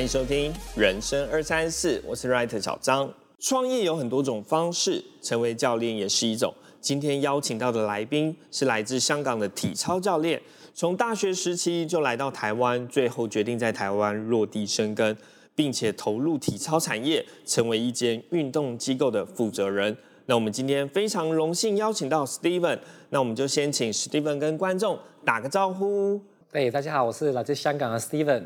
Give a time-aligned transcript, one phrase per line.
[0.00, 0.50] 欢迎收听
[0.80, 3.12] 《人生二三四》，我是 Writer 小张。
[3.38, 6.54] 创业有很多种方式，成为教练也是一种。
[6.80, 10.40] 今天邀请到的来宾是来自香港的体操教练，
[10.72, 15.14] 从大学时期就来到台湾，最后决定在台湾落地生根，
[15.54, 19.94] 并且投入体操产业，成为一间运动机构的负责人。
[20.24, 22.78] 那我们今天非常荣幸邀请到 Steven，
[23.10, 26.18] 那我们就先请 Steven 跟观众打个招呼。
[26.50, 28.44] 对，大家好，我是来自香港的 Steven。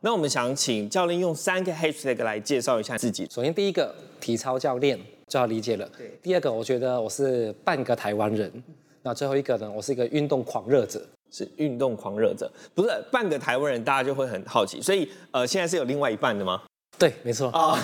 [0.00, 3.26] 那我们想请教练用三个 hashtag 来介绍一下自己。
[3.30, 5.88] 首先，第一个体操教练就要理解了。
[5.96, 6.18] 对。
[6.22, 8.50] 第二个，我觉得我是半个台湾人。
[9.02, 11.04] 那最后一个呢，我是一个运动狂热者。
[11.28, 14.80] 是运动狂热者，不是半个台湾人，大家就会很好奇。
[14.80, 16.62] 所以，呃，现在是有另外一半的吗？
[16.96, 17.48] 对，没错。
[17.48, 17.76] 啊。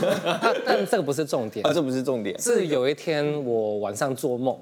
[0.64, 1.66] 但这个不是重点。
[1.66, 2.38] 啊， 这不是重点。
[2.40, 4.56] 是有一天我晚上做梦，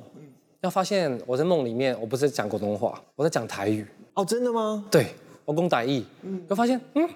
[0.62, 3.86] 要发现我在梦里面，我不是讲广东话，我在讲台语。
[4.14, 4.82] 哦，真的吗？
[4.90, 5.08] 对，
[5.44, 6.02] 我讲台语。
[6.22, 6.42] 嗯。
[6.48, 7.08] 就发现，嗯。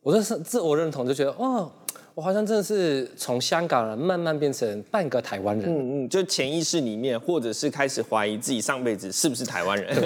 [0.00, 1.70] 我这是自我认同，就觉得哦，
[2.18, 5.70] 我好像真的是从香港人慢慢变成半个台湾人。
[5.70, 9.96] 嗯嗯，就潜意识里面，或者是开始怀疑自己上辈子是不是台湾人。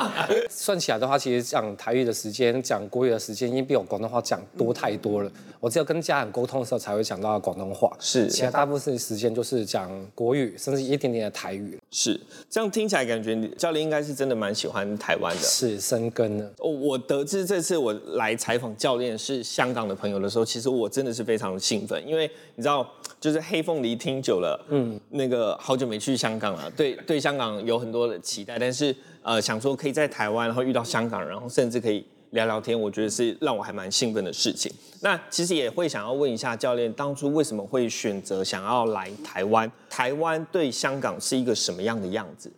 [0.48, 5.30] 算起来的话，其实讲台语的时间、讲国语的时间，已经比我广东话讲多太多了。
[5.60, 7.94] 我只有跟家人沟通的时候，才会讲到广东话。
[8.00, 11.78] 是，其他大部分时间就是讲国语，甚至一点点的台语。
[11.90, 15.42] 是，这样听起来感觉教练应该是真的蛮喜欢台湾的。
[15.42, 16.50] 是，生根了。
[16.60, 22.88] 哦，我得知这次我来采访教练是香港的朋友的时候，其实我真的是非常兴奋，因为你知道，
[23.20, 32.04] 就是黑凤梨听久了，嗯，那个好久没去香港了，对对，香港有很多的期待，但是呃，想说可以在台湾，然后遇到香港，然后甚至可以。
[32.32, 34.70] 聊聊天，我觉得是让我还蛮兴奋的事情。
[35.00, 39.72] 那其实也会想要问一下教练，当初为什么会选择想要来台湾？
[39.88, 42.52] 台湾对香港是一个什么样的样子？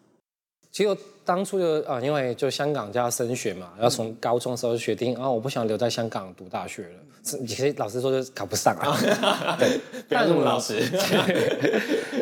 [0.73, 6.89] 其实当初就啊，因为就香港就要升学嘛，要从高中时候就决定啊，我不想留在香港读大学了。
[7.23, 8.97] 其实老实说，就考不上啊。
[9.61, 9.79] 对，
[10.09, 10.81] 不要这么老实。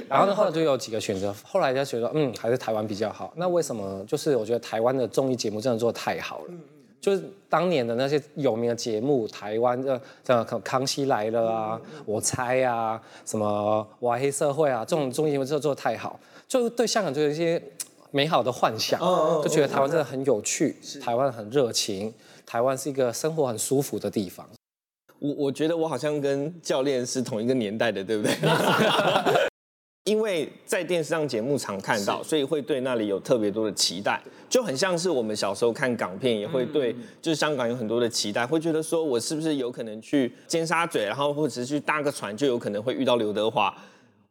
[0.08, 3.32] 然后呢，后来就有几个选择，后来就觉得嗯，还是台湾比较好。
[3.36, 4.04] 那为什么？
[4.08, 6.54] 就是我觉得台湾的综艺节目真的做的太好了。
[7.00, 17.62] 就是当年的那些有名的节目，台湾的像《康熙来了》啊，我猜啊，什么《我爱黑社会》啊，这种综艺节目真的做的太好，就对香港就有一些
[18.10, 18.98] 美好的幻想，
[19.42, 22.12] 就觉得台湾真的很有趣，台湾很热情，
[22.46, 24.48] 台湾是一个生活很舒服的地方。
[25.18, 28.34] 我我觉得我好像跟教练是同一个年代的，对不对？
[30.04, 43.76] 因为在电视上节目常看到，所以会对那里有特别多的期待，就很像是我们小时候看港片，也会对就是香港有很多的期待，会觉得说我是不是有可能去尖沙咀，然后或者是去搭个船，就有可能会遇到刘德华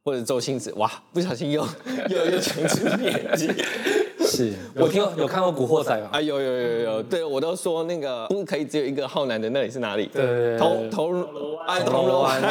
[0.07, 0.71] 或者周星驰。
[0.77, 1.61] 哇，不小心又
[2.09, 3.49] 又又讲出年纪。
[4.25, 6.09] 是我听有看过《古惑仔》吗？
[6.13, 10.09] 啊，有有有有，对我都说那个不可以只有一个浩南的那里是哪里？
[10.13, 11.27] 对对对，铜铜
[11.67, 12.41] 哎铜锣湾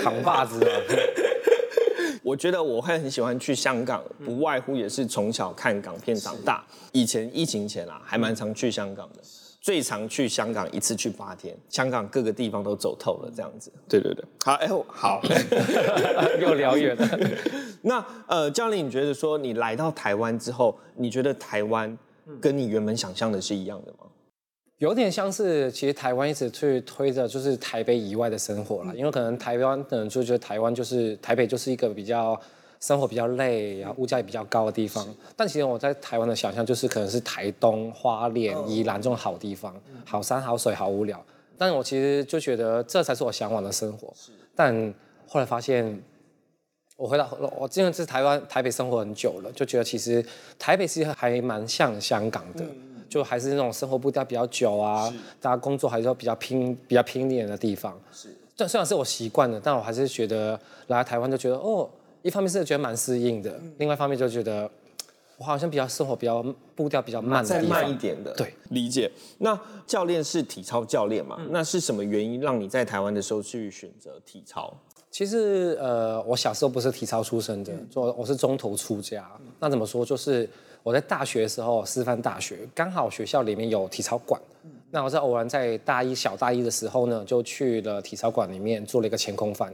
[0.00, 0.70] 扛把子啊。
[2.24, 6.64] 我觉得我会很喜欢去香港，不外乎也是从小看港片长大。
[6.90, 9.20] 以前疫情前啊，还蛮常去香港的，
[9.66, 13.68] 最常去香港一次去八天，香港各个地方都走透了这样子。
[13.88, 15.20] 对对对，好，哎好，
[16.40, 17.18] 又聊远了。
[17.82, 21.98] 那呃，教练，你觉得说你来到台湾之后，你觉得台湾
[22.40, 24.06] 跟你原本想象的是一样的吗？
[24.78, 32.40] 有点像是，其实台湾一直去推着就是台北以外的生活了，因为可能台湾的人就觉得台湾就是台北就是一个比较
[32.80, 35.06] 生活比较累，然后物价也比较高的地方。
[35.36, 41.22] 但其实我在台湾的想象就是可能是台东、花莲、宜兰这种好地方，好山好水好无聊。
[41.58, 44.12] 但我其实就觉得这才是我向往的生活。
[44.54, 44.94] 但
[45.26, 46.02] 后来发现，
[46.96, 47.28] 我回到
[47.58, 50.24] 我因为是台湾台北生活很久了，就觉得其实
[50.58, 52.64] 台北其实还蛮像香港的。
[53.08, 55.08] 就还是那种生活步调比较久啊，
[55.40, 57.96] 大家工作还是要比较拼、比较拼一点的地方。
[58.12, 60.58] 是，这虽然是我习惯了，但我还是觉得
[60.88, 61.88] 来台湾就觉得哦，
[62.26, 64.68] 一方面是觉得蛮适应的，另外一方面就觉得
[65.38, 66.42] 我好像比较生活比较
[66.74, 68.32] 步调比较慢的地方，慢一点的。
[68.34, 69.08] 对，理解。
[69.38, 69.56] 那
[69.86, 71.38] 教练是体操教练嘛？
[71.50, 74.74] 那是什么原因让你在台湾的时候去选择体操？
[75.08, 79.30] 其实呃，我小时候不是体操出身的，做我是中途出家。
[79.60, 80.04] 那怎么说？
[80.04, 80.48] 就是
[80.82, 84.40] 我在大学的时候，师范大学刚好学校里面有体操馆。
[84.90, 89.68] 那我在偶然在大一小大一的时候呢，就去了体操馆里面做了一个前空翻，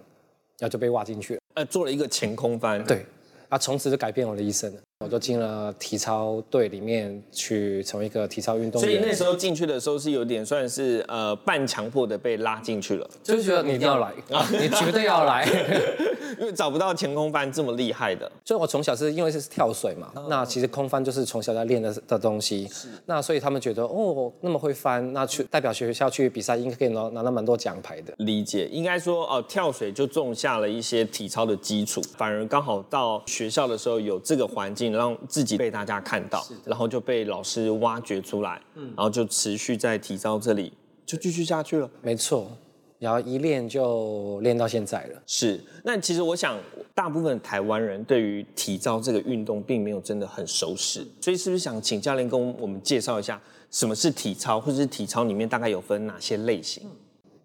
[0.58, 1.41] 然后就被挖进去了。
[1.54, 2.82] 呃，做了一个前空翻。
[2.84, 3.04] 对，
[3.48, 4.80] 啊，从此就改变我的一生了。
[5.02, 8.90] 我就进了体操队里面去成为一个体操运动员。
[8.90, 15.46] 所以那时候进去的时候是有点算是呃半强迫的被拉进去了，就是觉得你一定要来， 啊你绝对要来。
[16.40, 18.30] 因为找不到前空翻这么厉害的。
[18.44, 22.68] 所以我从小是因为是跳水嘛，那其实空翻就是从小在练的的东西。
[23.04, 28.14] 那所以他们觉得哦那么会翻，那去代表学校去比赛应该可以拿拿到蛮多奖牌的。
[28.16, 40.72] 理解，应该说哦跳水就种下了一些体操的基础，反而刚好到学校的时候有这个环境，让自己被大家看到，然后就被老师挖掘出来，嗯然后就持续在体操这里
[41.04, 41.90] 就继续下去了。
[42.00, 42.50] 没错，
[42.98, 45.22] 然后一练就练到现在了。
[45.26, 46.58] 是，那其实我想，
[46.94, 53.40] 大部分台湾人对于体操这个运动并没有真的很熟识，所以是不是想请教练跟我们介绍一下
[53.70, 56.82] 什么是体操，或者是体操里面大概有分哪些类型？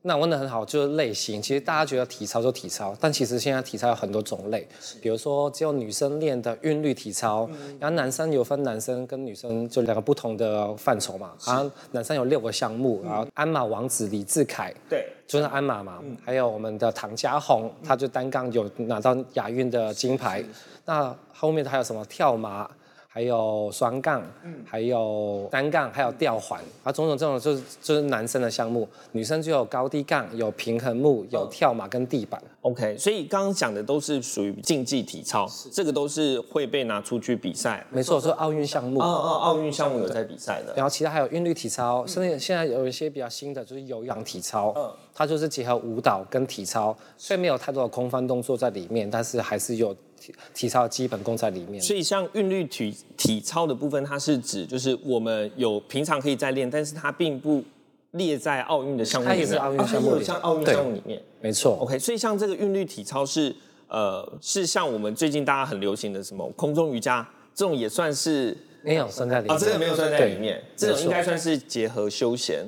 [0.08, 1.42] 那问的很好，就是类型。
[1.42, 4.66] 其实大家觉得体操就体操，但其实现在体操有很多种类，
[5.02, 11.34] 比如说只有女生练的韵律体操，然后男生有分男生跟女生就两个不同的范畴嘛。
[11.46, 20.42] 然后男生有六个项目，然后鞍马王子李志凯，对，就是鞍马嘛，还有我们的唐家红，他就单杠有拿到亚运的金牌。
[20.86, 22.70] 那后面还有什么跳马？
[23.18, 24.22] 还有双杠，
[24.64, 32.40] 还有单杠，还有吊环，啊，种种这种就是就是男生的项目，女生就有高低杠，有平衡木，有跳马跟地板。
[32.62, 37.84] OK，所以刚刚讲的都是属于竞技体操，这个都是会被拿出去比赛。
[37.90, 39.00] 没错，是奥运项目。
[39.00, 40.76] 哦哦，奥运项目有在比赛的。
[40.76, 51.82] 然后其他还有韵律体操，甚至现在有一些比较新的就是有氧体操，嗯它就是结合舞蹈跟体操，虽然没有太多的空翻动作在里面，但是还是有体体操的基本功在里面。
[51.82, 57.64] 所以像韵律体体操的部分，它是指就是我们有平常可以在练，但是它并不
[58.12, 59.38] 列在奥运的项目里面。
[59.38, 61.22] 它也是奥运项目像奥运对项目里面。
[61.40, 63.56] 没错，OK，所以像这个韵律体操是
[63.88, 69.56] 呃是像我们最近大家很流行的什么空中瑜伽，这种也算是没有算在里面。
[69.56, 72.66] 哦，这个没有算在里面，这种应该算是结合休闲。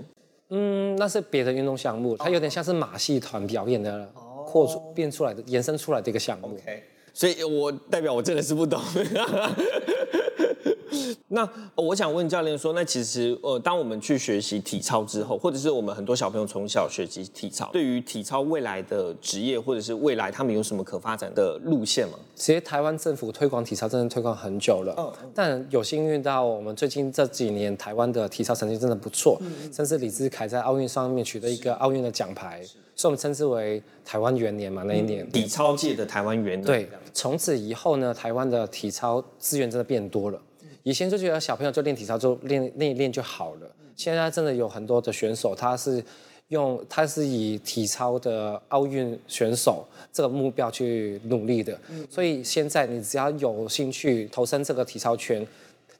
[0.51, 4.05] 嗯，那是别的运动项目，它有点像是马戏团表演的
[4.47, 6.47] 扩出变出来的、延伸出来的一个项目。
[6.47, 8.81] OK，所以我代表我真的是不懂。
[11.29, 11.41] 那
[11.75, 22.13] 呃我想问教练说，那其实呃，当我们去学习体操之后，或者是我们很多小朋友从小学习体操，对于体操未来的职业或者是未来他们有什么可发展的路线吗？
[22.35, 32.61] 其实台湾政府推广体操真的推广很久了，但有幸运到我们最近这几年台湾的体操成绩真的不错，嗯甚至李志凯在奥运上面取得一个奥运的奖牌，
[32.95, 35.29] 所以我们称之为台湾元年嘛那一年。
[35.31, 36.63] 体操界的台湾元年。
[36.63, 40.41] 对，从此以后呢，台湾的体操资源真的变多了。
[40.83, 46.03] 以前就觉得小朋友就练体操就练练一练就好了，现在真的有很多的选手，他是
[46.47, 51.79] 用他是以体操的奥运选手这个目标去努力的，
[52.09, 55.45] 所以现在你只要有兴趣投身这个体操圈，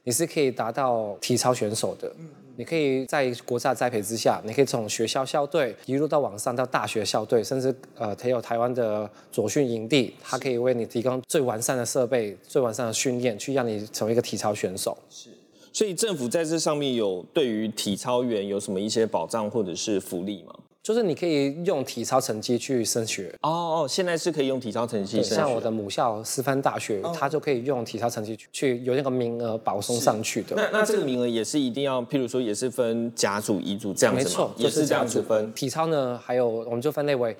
[0.03, 2.11] 你是可以达到体操选手的。
[2.59, 14.97] 你可以在国家栽培之下，你可以从学校校队一路到往上到大学校队，甚至呃，还有台湾的左训营地，它可以为你提供最完善的设备、最完善的训练，去让你成为一个体操选手。
[15.09, 15.29] 是
[15.71, 20.53] 所以政府在这上面有对于体操员有什么一些保障或者是福利吗？
[20.81, 25.35] 就是你可以用体操成绩去升学，哦哦，现在是可以用体操成绩升学。
[25.35, 30.55] 像我的母校师范大学，它就可以用体操成绩去去有那个名额保送上去的。
[30.55, 34.29] 那那这个名额也是一定要，譬如说也是分甲组、乙组这样子吗？
[34.29, 35.51] 没错，也是这样子分。
[35.53, 37.35] 体操呢，还有我们就分类为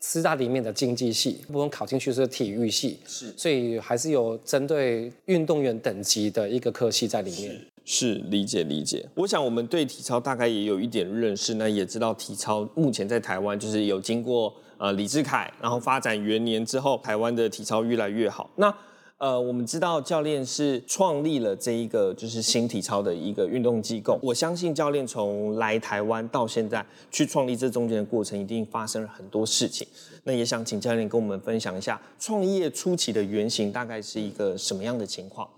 [0.00, 7.60] 师大里面的竞技系，不用考进去是体育系，是所以还是有针对运动员等级的一个科系在里面。
[7.90, 9.08] 是理解理解。
[9.14, 18.50] 我想我们对体操大概也有一点认识，那也知道体操目前在台湾就是有经过呃李志凯，然后发展元年之后，台湾的体操越来越好。
[18.56, 18.72] 那
[19.16, 24.18] 呃，我们知道教练是创立了这一个就是新体操的一个运动机构。
[24.22, 29.88] 我相信教练从来台湾到现在去创立这中间的过程，一定发生了很多事情。
[30.24, 35.48] 那也想请教练跟我们分享一下创业初期的原型大概是一个什么样的情况？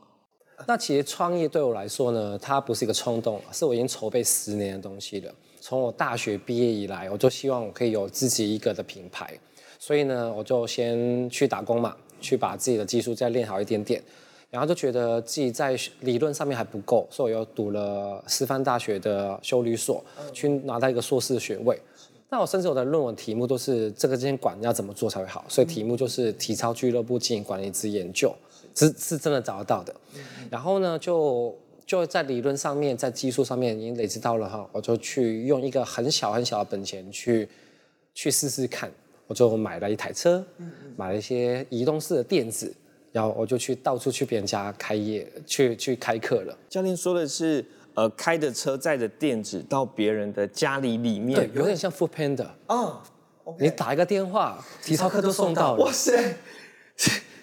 [0.66, 5.32] 那其实创业对我来说呢，它不是一个冲动，是我已经筹备十年的东西了。
[5.60, 9.32] 从我大学毕业以来，我就希望我可以有自己一个的品牌，
[9.78, 14.02] 所以呢，我就先去打工嘛，去把自己的技术再练好一点点，
[14.50, 20.02] 然后就觉得自己在理论上面还不够，所以我又读了师范大学的修旅所，
[20.32, 21.78] 去拿到一个硕士学位。
[22.28, 28.32] 那我甚至我的论文题目都是这个间管要怎么做才会好，所以题目就是体操俱乐部经营管理之研究，
[28.74, 29.94] 是是真的找得到的。
[30.50, 37.48] 然后呢，就就在理论上面，在技术上面已经累积到了哈，我就去用一个很小很小的本钱去
[38.14, 38.90] 去试试看，
[39.26, 40.44] 我就买了一台车，
[40.96, 42.74] 买了一些移动式的垫子，
[43.12, 46.56] 然后我就去到处去别人家开业，去去开课了。
[46.68, 52.48] 教练说的是，呃，开着车载着电子到别人的家里里面，对，有点像 Food Panda。
[52.66, 53.02] 啊，
[53.58, 55.84] 你打一个电话，体操课都送到了。
[55.84, 56.36] 哇塞，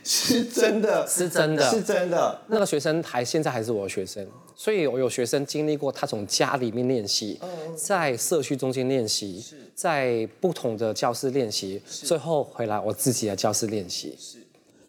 [0.08, 2.42] 是是真的，是真的，是真的。
[2.48, 7.38] 那个学生还现在还是我的学生，所以我有学生经历过他从家里面练习，
[7.76, 9.44] 在社区中间练习，
[9.76, 14.18] 在不同的教室练习，最后回来我自己的教室练习。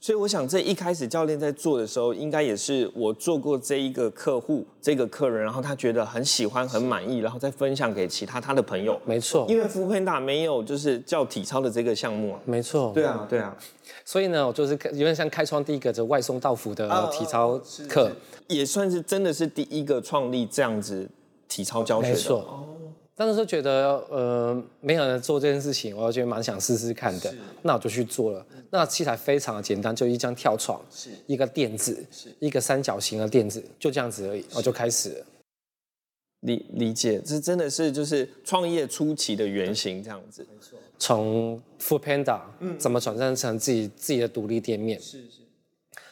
[0.09, 8.99] 所以我想，这一开始教练在做的时候，应该也是我做过这一个客户、这个客人，然后他觉得很喜欢、很满意，然后再分享给其他他的朋友。
[9.05, 12.41] 没错，因为福喷达没有就是叫体操的这个项目啊。
[12.47, 13.55] 没错，对啊，对啊。
[14.03, 18.11] 所以呢，我就是有点像开创第一个这外送到府的体操课，
[18.47, 21.07] 也算是真的是第一个创立这样子
[21.47, 22.15] 体操教学的。
[22.15, 22.78] 没错。
[23.19, 28.47] 当时觉得呃没有人做这件事情，我觉得蛮想试试看的，那我就去做了。
[28.71, 30.81] 那器材非常的简单，就一张跳床，
[31.27, 32.01] 一个垫子，
[32.39, 35.27] 一个三角形的垫子，就这样子而已，我就开始了。
[36.43, 40.47] 理理解，这真的是就是创业初期的原型这样子。
[40.49, 40.79] 没错。
[40.97, 42.41] 从 Food Panda
[42.79, 45.01] 怎么转战成自己自己的独立店面？
[45.01, 45.41] 是是。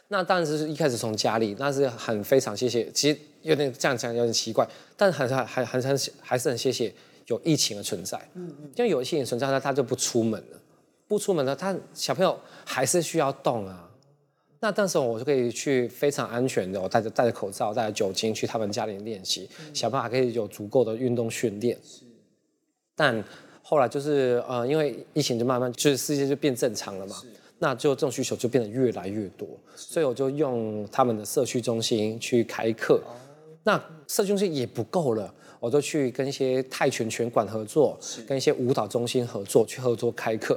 [0.08, 2.90] 那当然是一开始从家里，那是很非常谢谢。
[2.90, 6.92] 其实有点这样讲有点奇怪，但很还还还很还是很谢谢
[7.26, 8.18] 有疫情的存在。
[8.34, 8.70] 嗯嗯。
[8.76, 10.58] 因为有疫情存在，他他就不出门了，
[11.06, 13.88] 不出门了，他小朋友还是需要动啊。
[14.58, 21.78] 那当时我就可以去非常安全的，我戴着戴着口罩，带着酒精去他们家里练习，小朋友还可以有足够的运动训练。
[21.84, 22.02] 是。
[22.96, 23.22] 但
[23.62, 27.16] 后来就是呃，因为疫情就慢慢就是世界就变正常了嘛，
[27.58, 33.02] 那就这种需求就变得越来越多，所以我就用他们的社区中心去开课。
[33.66, 40.56] 那社区中心也不够了，我就去跟一些泰拳拳馆合作，跟一些舞蹈中心合作去合作开课。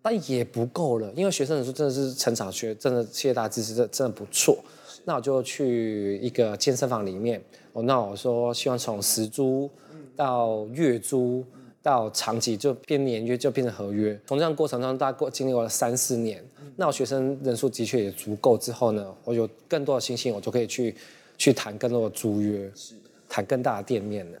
[0.00, 4.56] 但也不够了，因为学生人数真的是成长学，真的谢谢大家支持，这真的不错。
[5.04, 9.68] 那我就去一个健身房里面，我那我说希望从时租
[10.14, 11.44] 到月租
[11.82, 14.18] 到长期就变年约就变成合约。
[14.26, 16.42] 从这样过程中，大概过经历了三四年，
[16.76, 20.94] 那我学生人数的确也足够之后呢，我有更多的信心，我就可以去
[21.38, 22.94] 去谈更多的租约，是
[23.28, 24.40] 谈更大的店面的。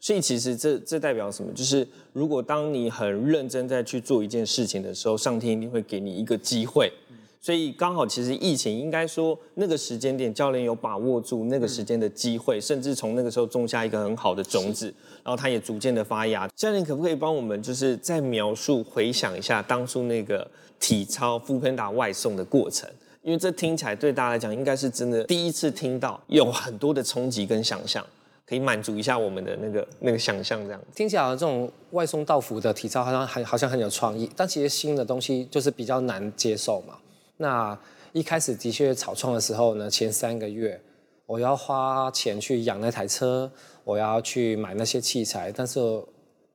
[0.00, 1.52] 所以其实这这代表什么？
[1.52, 6.92] 就是如果当你很认真在去做一件事情的时候，上天一定会给你一个机会。
[7.40, 14.86] 所以刚好其实疫情应该说那个时间点，教练有把握住那个时间的机会，甚至从那个时候种下一个很好的种子，
[15.24, 16.48] 然后它也逐渐的发芽。
[16.54, 22.88] 教练可不可以帮我们就是再描述回想一下当初那个体操副喷打外送的过程？
[23.22, 28.04] 因为这听起来对大家来讲应该是真的第一次听到，有很多的冲击跟想象。
[28.44, 36.98] 可以满足一下我们的那个那个想象，这样听起来这种外送到府的体操好像很好像很有创意，但其实新的东西就是比较难接受嘛。
[37.38, 37.78] 那
[38.12, 40.78] 一开始的确草创的时候呢，前三个月
[41.24, 43.50] 我要花钱去养那台车，
[43.84, 45.80] 我要去买那些器材，但是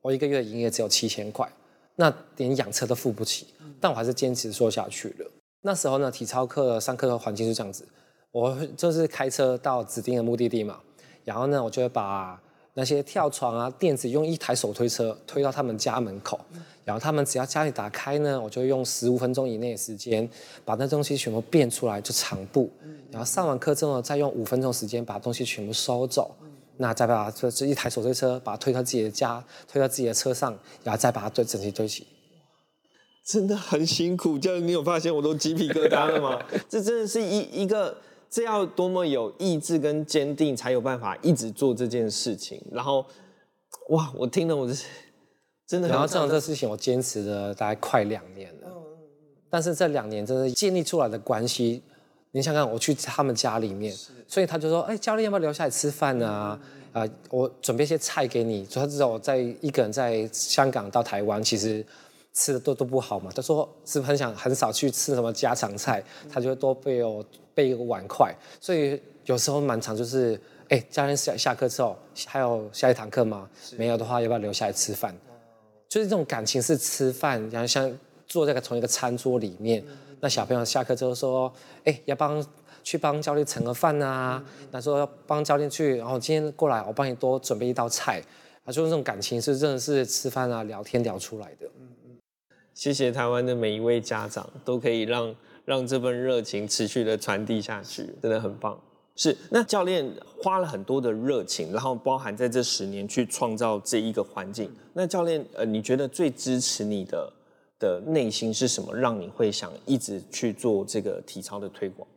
[0.02, 1.50] 我一个月营业只有七千块，
[1.96, 3.48] 那连养车都付不起，
[3.80, 5.30] 但我还是坚持做下去了。
[5.62, 7.86] 那时候呢，体操课上课的环境是这样子，
[8.30, 10.78] 我就是开车到指定的目的地嘛。
[11.24, 12.40] 然后呢，我就会把
[12.74, 16.40] 那些跳床啊、垫子用一台手推车推到他们家门口，
[16.84, 20.26] 然后他们只要家里打开呢，我就用十五分钟以内的时间
[20.64, 22.70] 把那东西全部变出来，就长布。
[23.10, 26.34] 然后上完课之后，再用五分钟时间把东西全部收走，
[26.76, 32.06] 那再把这这一台手推车把它推到自己的家，推到自己的车上，然后再把它堆整齐堆起。
[33.28, 36.42] 真的很辛苦，教练，你有发现我都鸡皮疙瘩了吗？
[36.66, 37.94] 这真的是一一个。
[38.30, 42.62] 这要多么有意志跟坚定，才有办法一直做这件事情。
[42.70, 43.02] 然后，
[43.88, 44.84] 哇，我听了，我是
[45.66, 45.88] 真的。
[45.88, 48.68] 然后这样这事情，我坚持了大概快两年了。
[49.48, 51.82] 但是这两年真的建立出来的关系，
[52.32, 56.60] 你想想，我去他们家里面，所以他就说：“哎，教练要不要留下来吃饭啊？
[56.92, 61.82] 啊，我准备一些菜给你。”他知道我在一个人在香港到台湾，其实
[62.38, 63.30] 吃的都都不好嘛。
[63.34, 66.02] 他说是不是很想很少去吃什么家常菜？
[66.32, 67.24] 他就会多备哦。
[67.58, 73.50] 备一个碗筷，所以有时候满场，就是，哎，教练下下课之后还有下一堂课吗？
[73.76, 75.12] 没有的话，要不要留下来吃饭？
[75.88, 77.92] 就是这种感情是吃饭，然后像
[78.28, 79.84] 坐在同一个餐桌里面，
[80.20, 81.52] 那小朋友下课之后说，
[81.82, 82.46] 哎，要帮
[82.84, 84.40] 去帮教练盛个饭啊，
[84.70, 88.22] 那说要帮教练去，然后今天过来，我帮你多准备一道菜，
[88.64, 91.66] 啊，就是这种感情是真的是吃饭啊聊天聊出来的。
[92.78, 95.34] 谢谢台湾的每一位家长，都可以让。
[95.64, 98.80] 让这份热情持续的传递下去，真的很棒。
[99.14, 100.10] 是，那教练
[100.42, 104.70] 花了很多的热情，然后包含在这十年去创造这一个环境。
[104.94, 107.30] 那教练，呃，你觉得最支持你的
[107.78, 112.08] 的内心是什么，让你会想一直去做这个体操的推广？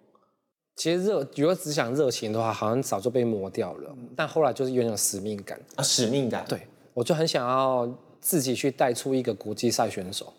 [0.78, 3.94] 其实热，如果只想热情的话，好像早就被磨掉了。
[4.16, 6.46] 但后来就是有种使命感啊，使命感。
[6.48, 7.86] 对，我就很想要
[8.22, 10.32] 自己去带出一个国际赛选手。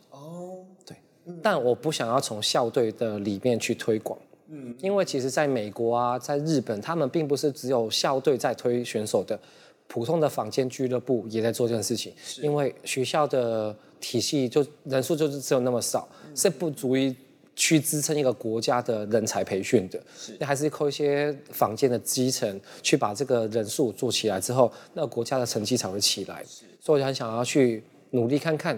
[1.42, 4.18] 但我不想要从校队的里面去推广。
[4.48, 9.38] 嗯，因为其实在美国啊，在日本，他们并不是只有校队在推选手的，
[9.86, 12.12] 普通的坊间俱乐部也在做这件事情。
[12.42, 17.14] 因为学校的体系就人数就是只有那么少，是不足以。
[17.54, 20.02] 去支撑一个国家的人才培训的，
[20.40, 26.42] 那还是靠一些坊间的基层去把这个人数做起来之后，那国家的成绩才会起来。
[26.80, 28.76] 所以我就很想要去努力看看。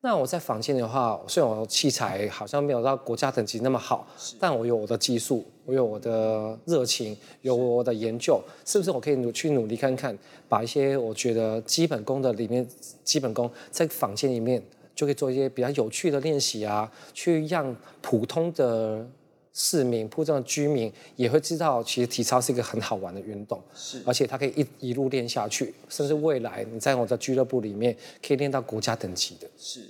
[0.00, 4.06] 那我在房间的话，虽然我器材好像没有到国家等级那么好，
[4.38, 10.16] 但我有我的技术，我有我的热情，有我的研究，是不是我可以努去努力看看，
[10.48, 12.66] 把一些我觉得基本功的里面
[13.02, 14.62] 基本功在房间里面。
[14.94, 19.06] 就可以做一些比较有趣的练习啊，去让普通的
[19.60, 29.48] 市民、普通的居民也会知道，其实体操是一个很好玩的运动，是，而且它可以一一路练下去，甚至未来你在我的俱乐部里面可以练到国家等级的。
[29.58, 29.80] 是，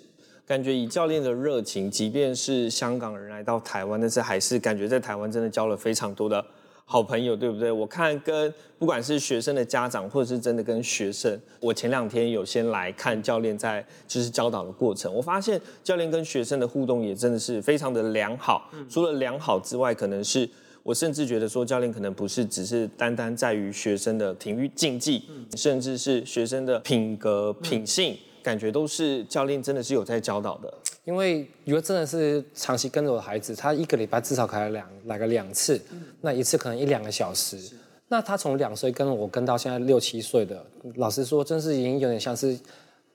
[0.46, 6.42] 感觉以教练的热情，即便是香港人来到台湾，但是还是感觉在台湾真的教了非常多的。
[6.90, 7.70] 好朋友对不对？
[7.70, 18.70] 我看跟不管是学生的家长，或者是真的跟学生，我前两天有先来看教练在就是教导的过程，我发现教练跟学生的互动也真的是非常的良好。
[18.88, 20.48] 除了良好之外，可能是
[20.82, 25.24] 我甚至觉得说教练可能不是只是单单在于学生的体育竞技，
[25.56, 28.16] 甚至是学生的品格品性。
[28.40, 30.72] 感觉都是教练真的是有在教导的，
[31.08, 35.80] 因为如果真的是长期跟着我的孩子，他一个礼拜至少可能两来个两次，
[36.20, 37.58] 那一次可能一两个小时。
[38.08, 40.62] 那他从两岁跟我跟到现在六七岁的，
[40.96, 42.54] 老实说，真是已经有点像是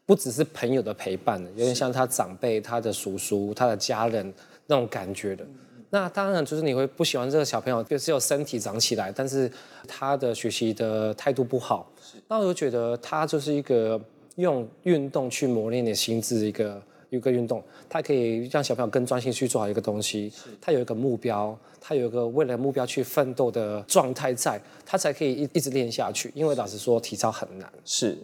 [0.07, 4.33] 不只是朋友的陪伴了，有点像他长辈、他的叔叔、他的家人
[4.65, 5.45] 那种感觉的。
[5.91, 9.51] 那当然就是你会不喜欢这个小朋友，就只有身体长起来，但是
[9.88, 11.91] 他的学习的态度不好。
[12.27, 14.01] 那我就觉得他就是一个。
[14.38, 16.81] 用运动去磨练你的心智，一个
[17.17, 20.32] 一个运动，它可以让小朋友更专心去做好一个东西。
[20.60, 26.32] 他有一个目标，他有一个为了目标去奋斗的状态，在他才可以一一直练下去。
[26.34, 27.71] 因为老实说，体操很难。
[27.86, 28.17] 是，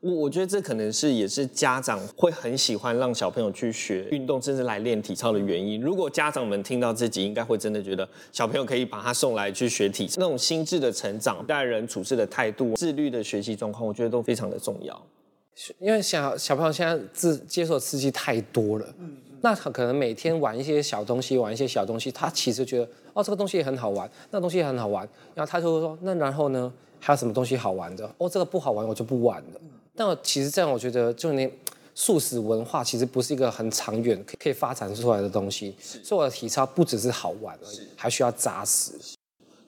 [0.00, 5.80] 我我觉得这可能是也是家长会很喜欢让小朋友去学运动，甚至来练体操的原因。
[5.80, 15.00] 如果家长们听到自己，应该会真的觉得小朋友可以把他送来去学体操，那种心智的成长、待人处事的态度、自律的学习状况，我觉得都非常的重要。
[15.78, 18.86] 因为小小朋友现在自接受刺激太多了，
[19.40, 28.08] 那他可能每天玩一些小东西，玩一些小东西，他其实觉得哦，这个东西也很好玩，那东西也很好玩，然后他就会说，那然后呢，还有什么东西好玩的？
[28.18, 29.60] 哦，这个不好玩，我就不玩了。
[29.96, 31.50] 但其实这样，我觉得就连
[31.94, 35.74] 素食文化其实不是一个很长远可以发展出来的东西。
[35.80, 38.92] 所以我的体操不只是好玩而已，还需要扎实。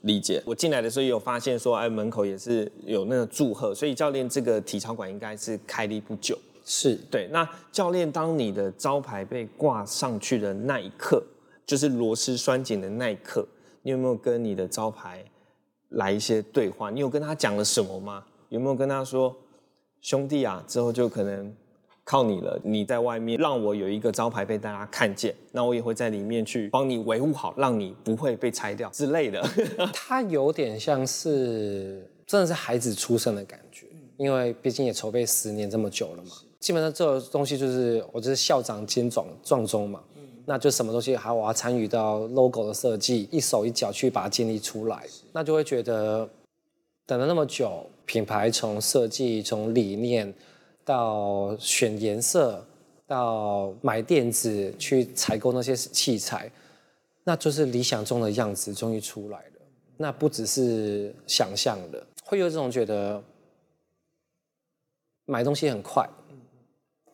[0.03, 6.39] 理解，我进来的时候也有发现说，哎，门口也是有那个祝贺，所以教练这个体操馆应该是开立不久。
[6.65, 7.29] 是对。
[7.33, 11.23] 那教练，当你的招牌被挂上去的那一刻，
[11.67, 13.47] 就是螺丝拴紧的那一刻，
[13.83, 15.25] 你有没有跟你的招牌
[15.91, 16.91] 来一些对话？
[16.91, 18.25] 你有跟他讲了什么吗？
[18.49, 19.37] 有没有跟他说，
[20.01, 21.55] 兄弟啊，之后就可能。
[22.03, 29.41] 靠你了，你在外面让我有一个招牌被大家看见，那我也会在里面去帮你维护好，让你不会被拆掉之类的。
[29.95, 33.87] 它有点像是真的是孩子出生的感觉，
[34.17, 36.31] 因为毕竟也筹备十年这么久了嘛。
[36.59, 40.03] 基本上这个东西就是我就是校长兼壮壮中嘛，
[40.47, 46.29] 那就什么东西还我要参与到 logo 的设计，一手一脚去把它建立出来，那就会觉得
[47.07, 50.35] 等了那么久，品牌从设计从理念。
[50.91, 52.67] 到选颜色，
[53.07, 56.51] 到买电子，去采购那些器材，
[57.23, 59.61] 那就是理想中的样子，终于出来了。
[59.97, 63.23] 那不只是想象的，会有这种觉得
[65.27, 66.11] 买东西很快，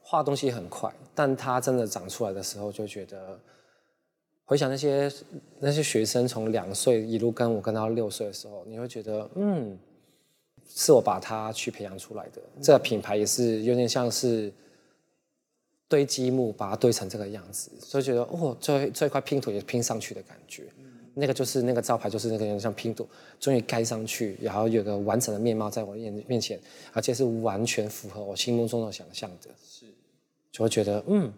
[0.00, 3.38] 画东西很快，但它真的长出来的时候，就觉得
[4.46, 5.12] 回想那些
[5.60, 9.78] 那些学生从两岁一路跟我跟到六岁的时候，你会觉得嗯。
[10.68, 14.52] 是我把它去培养出来的，这个品牌也是有点像是
[15.88, 20.64] 堆积木，把它堆成这个样子，所以觉得哦，这这块拼图也拼上去的感觉，
[21.14, 26.60] 那个就是那个招牌，就是那个像拼图，终于盖上去，然后有个完整的面貌在我眼面前，
[26.92, 29.86] 而且是完全符合我心目中的想象的，是，
[30.50, 31.32] 就会觉得嗯，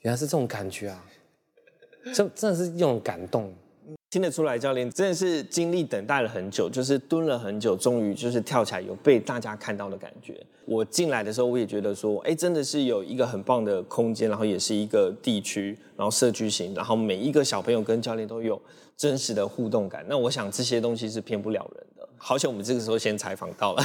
[0.00, 1.06] 原来是这种感觉啊，
[2.12, 3.54] 这真的是一种感动，
[4.10, 10.34] 听得出来，教练真的是经历等待了很久，就是蹲了很久，终于就是跳起来，有被大家看到的感觉。
[10.64, 18.58] 我进来的时候，我也觉得说，哎，真的是有一个很棒的空间，然后也是一个地区，然后社区型，然后每一个小朋友跟教练都有
[18.96, 20.02] 真实的互动感。
[20.08, 22.08] 那我想这些东西是骗不了人的。
[22.16, 23.84] 好像我们这个时候先采访到了。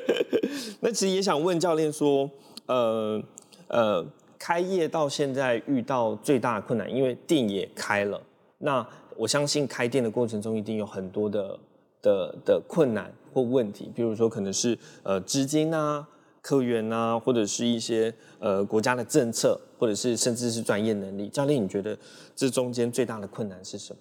[0.80, 2.30] 那其实也想问教练说，
[2.66, 3.22] 呃
[3.68, 4.04] 呃，
[4.38, 8.20] 开业到现在遇到最大的困难，因为店也开了，
[8.58, 8.86] 那。
[9.16, 11.58] 我相信开店的过程中一定有很多的
[12.02, 16.06] 的的困难或问题，比如说可能是呃资金啊、
[16.40, 21.28] 客源啊，或者是一些呃国家的政策，或者是甚至是专业能力。
[21.28, 21.96] 教练，你觉得
[22.34, 23.98] 这中间最大的困难是什么？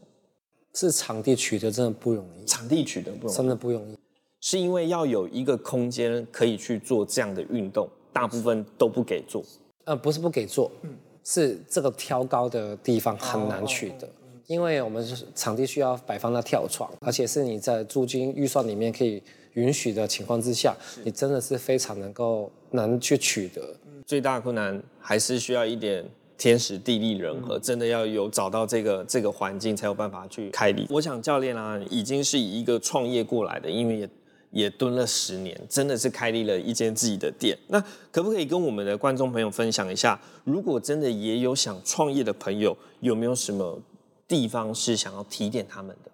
[0.74, 3.98] 是场地取得真的不容易，场地取得不容易，真的不容易，
[4.42, 9.42] 是因为要有一个空间可以去做这样的运动，大部分都不给做。
[9.86, 14.10] 呃，不是不给做，嗯，是这个挑高的地方很难取得。
[14.48, 19.22] 因为我们是场地需要摆放那跳床，而且是你在租金预算里面可以
[19.54, 23.76] 允许的情况之下，你真的是非常能够难去取得。
[24.06, 26.06] 最大的困难还是需要一点
[26.38, 30.86] 天时地利人和，真的要有找到这个这个环境才有办法去开立。
[30.92, 34.10] 我想教练啊，已经是以一个创业过来的，因为也
[34.52, 37.58] 也蹲了十年，真的是开立了一间自己的店。
[37.70, 43.82] 那可不可以跟我们的观众朋友分享一下，如果真的也有想创业的朋友，有没有什么？
[44.28, 46.12] 地方是想要提点他们的，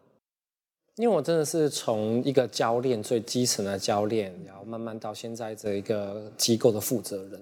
[0.95, 7.41] 因为我真的是从一个教练最基层的教练，然后慢慢到现在这一个机构的负责人。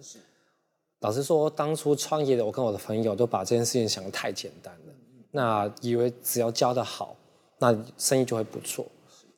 [0.99, 4.93] 老实说，当初创业的我跟我的朋友都把这件事情想得太简单了，
[5.31, 7.15] 那以为只要教得好，
[7.57, 8.85] 那生意就会不错。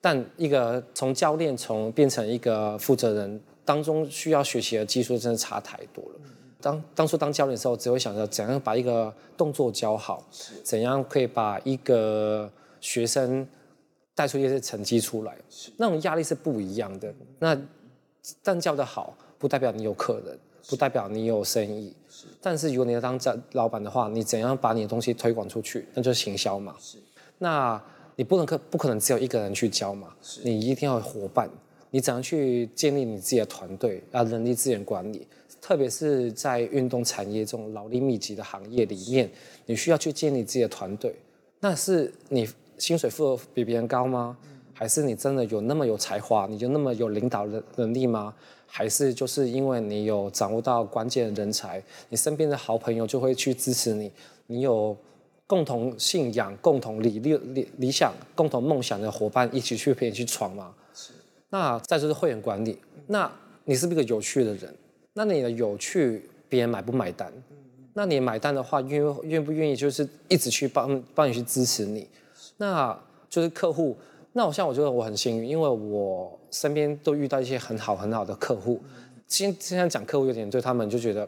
[0.02, 6.20] 但一个从教练从变成一个负责人当中需要学习的技术，真的差太多了。
[6.62, 10.24] 当当初当教练的时候，只会想着怎样把一个动作教好，
[10.64, 13.46] 怎样可以把一个学生
[14.16, 15.36] 带出一些成绩出来，
[15.78, 17.14] 那种压力是不一样的。
[17.40, 17.58] 那
[18.44, 20.38] 但教的好，不代表你有客人，
[20.70, 21.94] 不代表你有生意。
[22.40, 26.76] 但是如果你要当教老板的话，你怎样把你的东西推广出去，那就是行销嘛。
[27.40, 27.82] 那
[28.16, 30.14] 你不能可不可能只有一个人去教嘛？
[30.44, 31.50] 你一定要有伙伴。
[31.94, 34.24] 你怎样去建立你自己的团队啊？
[34.24, 35.28] 人力资源管理，
[35.62, 39.32] 特别是在运动产业这种劳力密集的行业里面，
[39.68, 41.16] 你需要去建立自己的团队。
[41.60, 44.36] 那是你薪水付的比别人高吗？
[44.74, 46.48] 还是你真的有那么有才华？
[46.48, 48.34] 你就那么有领导能能力吗？
[48.66, 54.12] 还是就是因为你有掌握到关键的人才，你身边的好朋友就会去支持你？
[54.48, 54.98] 你有
[55.46, 60.74] 共同信仰、共同理理理理想、共同梦想的伙伴一起去陪你去闯吗？
[60.96, 61.12] 是
[61.50, 63.32] 那再就是会员管理，那
[63.66, 64.74] 你是不是个有趣的人？
[65.14, 67.32] 那你的有趣，别人买不买单？
[67.94, 72.08] 那你买单的话，愿愿不愿意就是一直去帮帮你去支持你？
[72.58, 72.98] 那
[73.30, 73.98] 就是客户。
[74.34, 78.80] 那我像我觉得我很幸运，因为我身边都遇到一些很好很好的客户。
[79.28, 81.28] 现现在讲客户有点对他们就觉得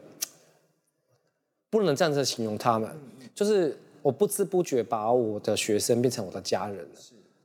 [1.68, 2.90] 不能这样子形容他们，
[3.34, 6.86] 就是我不知不觉把我的学生变成我的家人。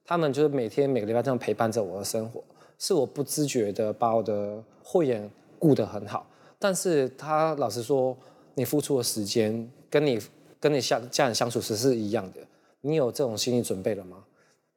[0.06, 2.42] 他们就是每天每个礼拜这样陪伴着我的生活。
[2.78, 6.26] 是我不自觉的把我的会员顾得很好，
[6.58, 8.18] 但是他老实说，
[8.56, 10.20] 你付出的时间跟你
[10.60, 12.40] 跟你相家人相处时是一样的，
[12.82, 14.24] 你有这种心理准备了吗？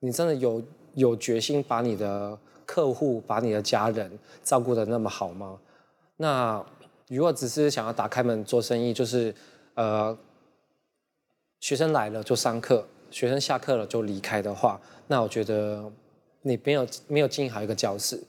[0.01, 0.63] 你真的有
[0.95, 4.11] 有决心把你的客户、把你的家人
[4.43, 5.59] 照顾得那么好吗？
[6.17, 6.65] 那
[7.09, 9.35] 如果只是想要打开门做生意，就是
[9.75, 10.17] 呃，
[11.61, 15.91] 学生来了就上课，学生下课了就离开的话，那我觉得。
[16.45, 18.21] 你没有没有经营好一个教室，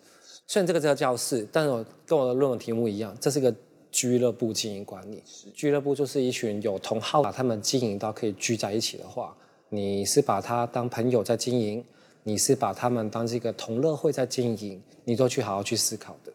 [0.48, 3.54] 虽然这个叫教室，但是我跟我的论文题目一样，这是一个
[3.92, 5.24] 俱乐部经营管理。
[5.54, 9.36] 俱乐部就是一群有同好，把他们经营到可以聚在一起的话，
[9.70, 11.84] 你是把他当朋友在经营，
[12.24, 16.32] 你是把他们当这个同乐会在经营，你都去好好去思考的。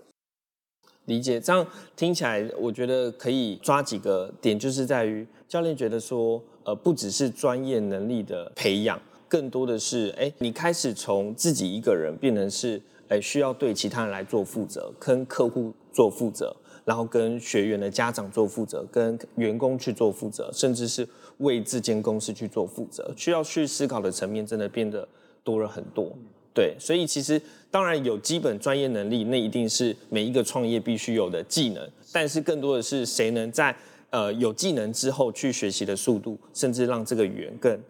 [1.05, 1.67] 理解，这样
[1.97, 9.01] 听起来，我觉得可以抓几个点，就是在于教练觉得说，呃，不只是专业能力的培养。
[9.27, 25.09] 更多的是，哎，你开始从自己一个人变成是，哎，需要对其他人来做负责，跟客户做负责，然后跟学员的家长做负责，跟员工去做负责，甚至是为这间公司去做负责，需要去思考的层面真的变得
[25.43, 26.13] 多了很多。
[26.55, 27.41] 对，所以其实
[27.71, 33.75] 当然有基本专业能力，那一定是每一个创业必须有的技能，但是更多的是谁能在
[34.11, 37.81] 呃有技能之后去学习的速度，甚至让这个语言更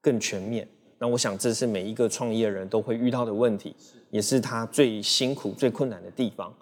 [0.00, 0.66] 更全面。
[0.98, 3.76] 那我想，这是每一个创业人都会遇到的问题，
[4.10, 6.52] 也是他最辛苦、最困难的地方。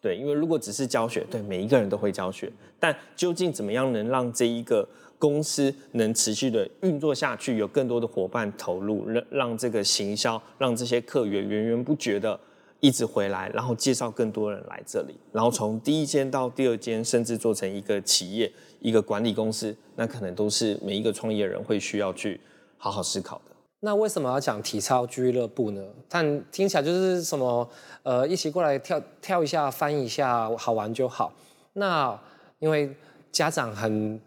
[0.00, 4.86] 对，因为如果只是教学，对每一个人都会教学，但究竟怎么样能让这一个
[5.18, 12.38] 公司能持续的运作下去，有更多的伙伴投入，让让这个行销，让这些客源源源不绝的
[12.80, 22.38] 一直回来，然后介绍更多人来这里，然后从第一间到第二间，甚至做成一个企业、一个管理公司，那可能都是每一个创业人会需要去
[22.76, 23.53] 好好思考的。
[23.84, 25.82] 那为什么要讲体操俱乐部呢？
[26.08, 27.68] 但听起来就是什么
[28.02, 31.32] 呃，一起过来跳跳一下、翻一下，好玩就好。
[31.74, 32.18] 那
[32.58, 32.96] 因为
[33.30, 34.20] 家长很。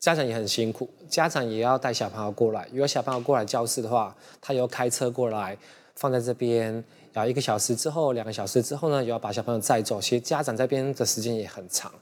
[0.00, 2.68] 家长也很辛苦，家长也要带小朋友过来。
[2.70, 5.58] 如果小朋友过来教室的话，他要开车过来，
[5.96, 6.72] 放在这边，
[7.12, 10.00] 然后一个小时之后、两个小时之后呢，又要把小朋友载走。
[10.00, 11.92] 其实家长这边的时间也很长。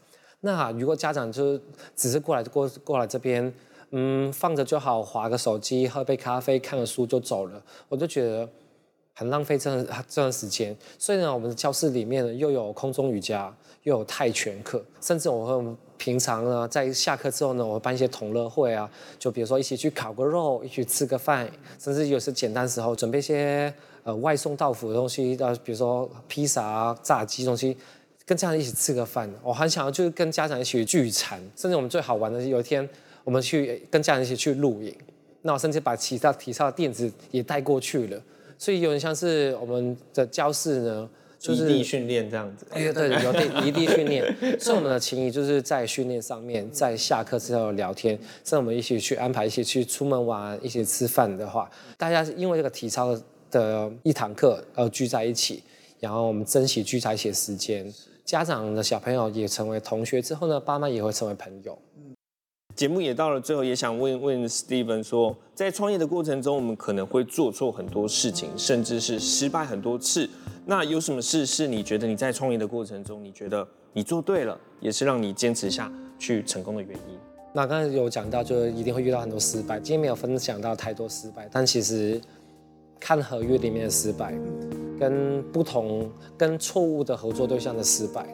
[0.41, 1.59] 那如果家长就
[1.97, 3.51] 只是过来过过来这边，
[3.91, 8.49] 嗯，放着就好，划个手机，喝杯咖啡，看个书就走了，我就觉得
[9.15, 10.77] 很浪费这这段时间。
[10.99, 15.77] 所以呢，我们的教室里面又有空中瑜伽，又有泰拳课，甚至我会。
[15.99, 23.73] 平常呢，在下课之后呢，我会办一些同乐会啊，就比如说一起去烤个肉，一起吃个饭，甚至有时简单时候准备一些
[24.05, 27.75] 呃外送到府的东西，呃，比如说披萨啊、炸鸡东西，
[28.27, 29.33] 跟家长一起吃个饭。
[29.43, 32.87] 我很想要就是跟家长一起聚餐，甚至我们最好玩的是有一天
[33.27, 34.95] 我们去跟家人一起去露营，
[35.43, 38.23] 那我甚至把其他体操的垫子也带过去了，
[38.57, 41.11] 所以有点像是我们的教室呢。
[41.39, 44.25] 就是地训练这样子，哎，对，有地地训练，
[44.59, 53.17] 所以我们的情谊就是在训练上面，在下课之后聊天，甚至我们一起去安排一起去出门玩，一起吃饭的话，大家因为这个体操
[53.51, 55.63] 的一堂课而聚在一起，
[56.01, 57.93] 然后我们珍惜聚在一起的时间，
[58.25, 61.79] 家长的小朋友也成为同学之后呢，爸妈也会成为朋友。
[62.77, 70.29] 节目也到了最后，也想问问 Steven 说，在创业的过程中，我们可能会做错很多事情，甚至是失败很多次。
[70.67, 77.19] 那有什么事是你觉得你在创业的过程中，你觉得你做对了，也是让你坚持下去成功的原因？
[77.55, 79.81] 那刚才有讲到，就一定会遇到很多失败。
[79.81, 82.21] 今天没有分享到太多失败，但其实
[83.01, 84.39] 看合约里面的失败，
[85.01, 88.27] 跟不同、跟错误的合作对象的失败。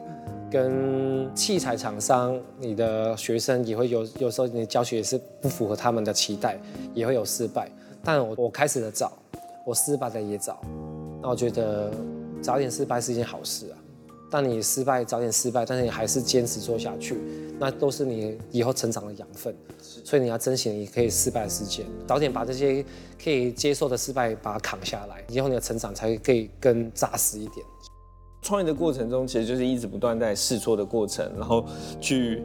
[0.53, 6.59] 跟器材厂商，你的学生也会有，有时候你教学也是不符合他们的期待，
[6.93, 7.67] 也会有失败。
[8.03, 9.11] 但我我开始的早，
[9.65, 10.61] 我失败的也早，
[11.23, 11.91] 那我觉得
[12.39, 13.77] 早点失败是一件好事啊。
[14.29, 17.17] 但你失败早点失败，但是你还是坚持做下去，
[17.59, 19.55] 那都是你以后成长的养分。
[19.79, 22.85] 所以你要珍惜你可以失败的时间，早点把这些
[23.23, 27.65] 可以接受的失败把它扛下来，以后你的成长才可以更扎实一点。
[28.43, 31.65] 创业的过程中，其实就是一直不断在试错的过程，然后
[32.01, 32.43] 去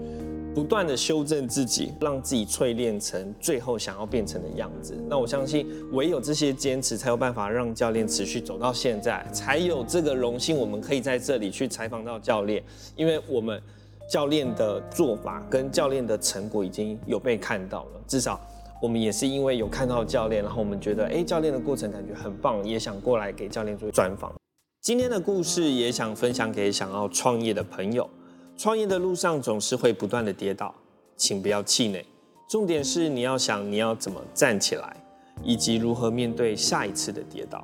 [0.55, 4.95] 不断的修正自己，让自己淬炼成最后想要变成的样子。
[5.09, 12.63] 那我相信，唯有这些坚持，才有办法让教练持续走到现在，才有这个荣幸，我们可以在这里去采访到教练，
[12.95, 13.61] 因为我们
[14.09, 18.01] 教练的做法跟教练的成果已经有被看到了。
[18.07, 18.41] 至少
[18.81, 24.33] 我们也是因为有看到教练，然后我们觉得，哎，教练的过程感觉很棒，也想过来给教练做专访。
[24.81, 28.09] 今天的故事也想分享给想要创业的朋友。
[28.57, 30.73] 创业的路上总是会不断的跌倒，
[31.17, 32.05] 请不要气馁。
[32.49, 34.97] 重点是你要想你要怎么站起来，
[35.43, 37.63] 以及如何面对下一次的跌倒。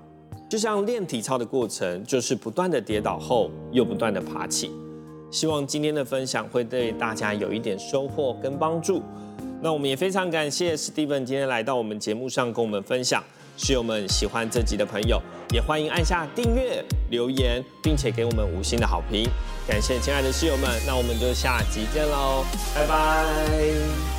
[0.51, 4.71] 就像练体操的过程，就是不断的跌倒后又不断的爬起。
[5.31, 9.03] 希望今天的分享会对大家有一点收获跟帮助。
[9.63, 13.23] 那我们也非常感谢 Steven 今天来到我们节目上跟我们分享。
[13.57, 15.23] 室友们喜欢这集的朋友，
[15.55, 19.31] 也欢迎按下订阅、留言，并且给我们五星的好评。
[19.69, 24.14] 感谢亲爱的室友们，那我们就下集见喽，拜拜。